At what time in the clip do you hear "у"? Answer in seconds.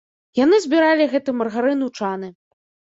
1.93-1.95